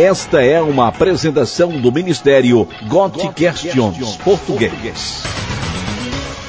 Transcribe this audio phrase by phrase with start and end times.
[0.00, 5.22] Esta é uma apresentação do Ministério God Questions Português.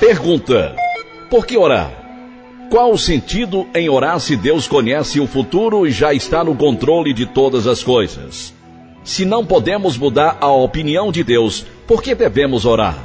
[0.00, 0.74] Pergunta:
[1.28, 1.92] Por que orar?
[2.70, 7.12] Qual o sentido em orar se Deus conhece o futuro e já está no controle
[7.12, 8.54] de todas as coisas?
[9.04, 12.96] Se não podemos mudar a opinião de Deus, por que devemos orar?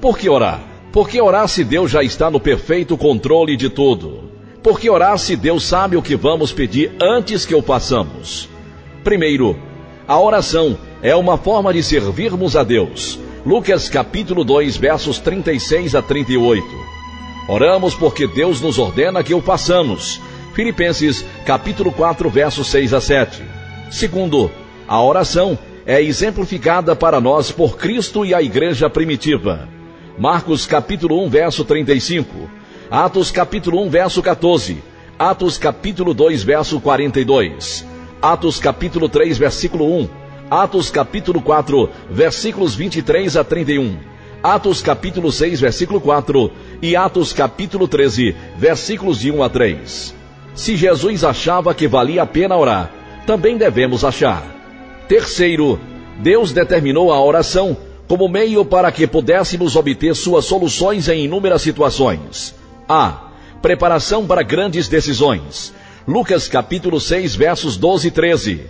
[0.00, 0.62] Por que orar?
[0.92, 4.30] Por que orar se Deus já está no perfeito controle de tudo?
[4.62, 8.48] Por que orar se Deus sabe o que vamos pedir antes que o façamos?
[9.04, 9.73] Primeiro,
[10.06, 13.18] a oração é uma forma de servirmos a Deus.
[13.44, 16.64] Lucas capítulo 2, versos 36 a 38.
[17.48, 20.20] Oramos porque Deus nos ordena que o façamos.
[20.54, 23.42] Filipenses capítulo 4, versos 6 a 7.
[23.90, 24.50] Segundo,
[24.86, 29.68] a oração é exemplificada para nós por Cristo e a igreja primitiva.
[30.18, 32.48] Marcos capítulo 1, verso 35.
[32.90, 34.78] Atos capítulo 1, verso 14.
[35.18, 37.93] Atos capítulo 2, verso 42.
[38.20, 40.08] Atos capítulo 3, versículo 1.
[40.50, 43.96] Atos capítulo 4, versículos 23 a 31.
[44.42, 46.50] Atos capítulo 6, versículo 4
[46.82, 50.14] e Atos capítulo 13, versículos de 1 a 3.
[50.54, 52.92] Se Jesus achava que valia a pena orar,
[53.26, 54.44] também devemos achar.
[55.08, 55.80] Terceiro,
[56.20, 62.54] Deus determinou a oração como meio para que pudéssemos obter suas soluções em inúmeras situações.
[62.88, 63.30] A.
[63.62, 65.72] Preparação para grandes decisões.
[66.06, 68.60] Lucas capítulo 6, versos 12 e 13.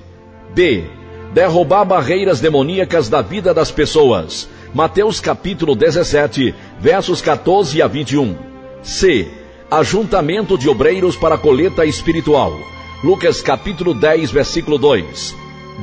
[0.55, 0.85] B.
[1.33, 4.49] Derrubar barreiras demoníacas da vida das pessoas.
[4.73, 8.37] Mateus capítulo 17, versos 14 a 21.
[8.85, 9.29] C.
[9.69, 12.57] Ajuntamento de obreiros para a colheita espiritual.
[13.03, 15.35] Lucas capítulo 10, versículo 2.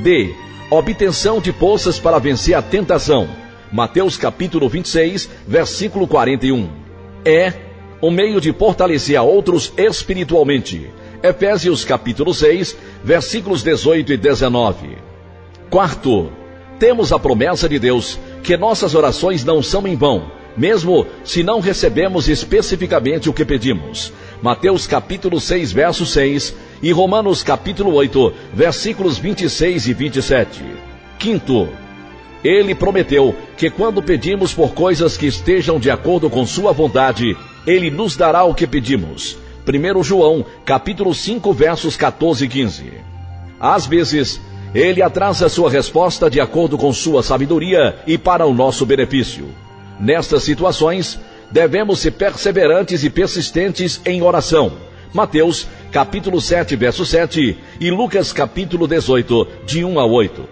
[0.02, 0.34] D.
[0.70, 3.28] Obtenção de poças para vencer a tentação.
[3.70, 6.70] Mateus capítulo 26, versículo 41.
[7.26, 7.54] E.
[8.00, 10.90] O meio de fortalecer a outros espiritualmente.
[11.24, 14.98] Efésios capítulo 6, versículos 18 e 19.
[15.70, 16.32] Quarto,
[16.80, 21.60] temos a promessa de Deus que nossas orações não são em vão, mesmo se não
[21.60, 24.12] recebemos especificamente o que pedimos.
[24.42, 30.64] Mateus capítulo 6, verso 6 e Romanos capítulo 8, versículos 26 e 27.
[31.20, 31.70] Quinto,
[32.44, 37.38] ele prometeu que quando pedimos por coisas que estejam de acordo com sua vontade,
[37.68, 39.38] ele nos dará o que pedimos.
[39.72, 42.94] 1 João, capítulo 5, versos 14 e 15.
[43.60, 44.42] Às vezes,
[44.74, 49.46] ele atrasa sua resposta de acordo com sua sabedoria e para o nosso benefício.
[50.00, 51.20] Nestas situações,
[51.52, 54.74] devemos ser perseverantes e persistentes em oração.
[55.14, 60.48] Mateus, capítulo 7, verso 7 e Lucas, capítulo 18, de 1 a 8.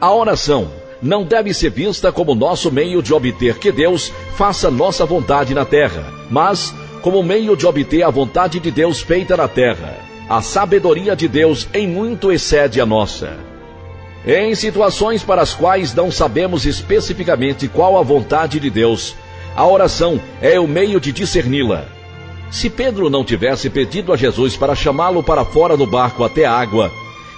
[0.00, 5.06] A oração não deve ser vista como nosso meio de obter que Deus faça nossa
[5.06, 9.96] vontade na terra, mas como meio de obter a vontade de Deus feita na terra.
[10.28, 13.36] A sabedoria de Deus em muito excede a nossa.
[14.26, 19.14] Em situações para as quais não sabemos especificamente qual a vontade de Deus,
[19.54, 21.84] a oração é o meio de discerni-la.
[22.50, 26.52] Se Pedro não tivesse pedido a Jesus para chamá-lo para fora do barco até a
[26.52, 26.90] água,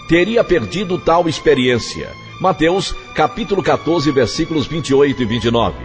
[0.08, 2.08] teria perdido tal experiência.
[2.40, 5.76] Mateus, capítulo 14, versículos 28 e 29.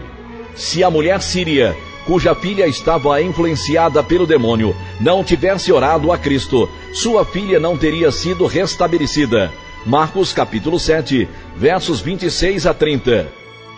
[0.56, 6.70] Se a mulher síria cuja filha estava influenciada pelo demônio, não tivesse orado a Cristo,
[6.94, 9.52] sua filha não teria sido restabelecida.
[9.86, 13.28] Marcos capítulo 7, versos 26 a 30.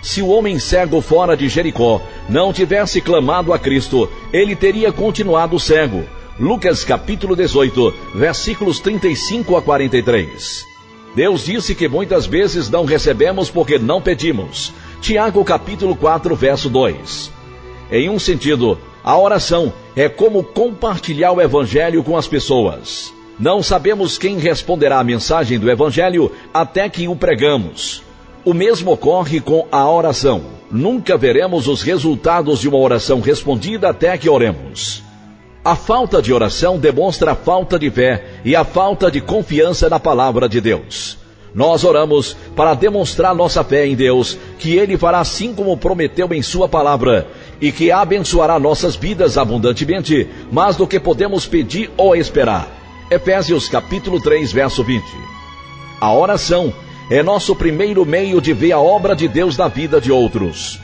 [0.01, 1.99] Se o homem cego fora de Jericó
[2.29, 6.03] não tivesse clamado a Cristo, ele teria continuado cego.
[6.39, 10.65] Lucas capítulo 18, versículos 35 a 43.
[11.15, 14.73] Deus disse que muitas vezes não recebemos porque não pedimos.
[14.99, 17.31] Tiago capítulo 4, verso 2.
[17.91, 23.13] Em um sentido, a oração é como compartilhar o Evangelho com as pessoas.
[23.39, 28.01] Não sabemos quem responderá à mensagem do Evangelho até que o pregamos.
[28.43, 30.43] O mesmo ocorre com a oração.
[30.71, 35.03] Nunca veremos os resultados de uma oração respondida até que oremos.
[35.63, 39.99] A falta de oração demonstra a falta de fé e a falta de confiança na
[39.99, 41.17] palavra de Deus.
[41.55, 46.41] Nós oramos para demonstrar nossa fé em Deus, que Ele fará assim como prometeu em
[46.41, 47.27] Sua palavra,
[47.65, 52.69] e que abençoará nossas vidas abundantemente, mais do que podemos pedir ou esperar.
[53.09, 55.03] Efésios capítulo 3, verso 20.
[55.99, 56.71] A oração
[57.09, 60.79] é nosso primeiro meio de ver a obra de Deus na vida de outros.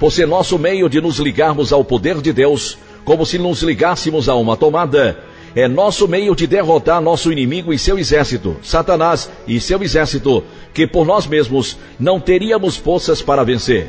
[0.00, 4.28] Por ser nosso meio de nos ligarmos ao poder de Deus, como se nos ligássemos
[4.28, 5.16] a uma tomada,
[5.54, 10.42] é nosso meio de derrotar nosso inimigo e seu exército, Satanás e seu exército,
[10.72, 13.88] que por nós mesmos não teríamos forças para vencer.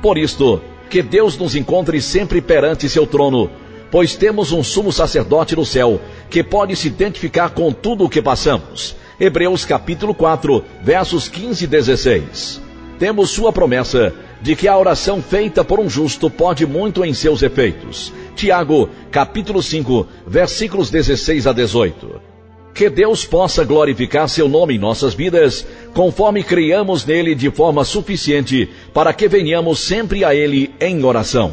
[0.00, 0.58] Por isto,
[0.92, 3.50] que Deus nos encontre sempre perante seu trono,
[3.90, 5.98] pois temos um sumo sacerdote no céu
[6.28, 8.94] que pode se identificar com tudo o que passamos.
[9.18, 12.60] Hebreus capítulo 4, versos 15 e 16.
[12.98, 14.12] Temos sua promessa
[14.42, 18.12] de que a oração feita por um justo pode muito em seus efeitos.
[18.36, 22.32] Tiago, capítulo 5, versículos 16 a 18.
[22.74, 28.68] Que Deus possa glorificar seu nome em nossas vidas, conforme criamos nele de forma suficiente
[28.92, 31.52] para que venhamos sempre a ele em oração.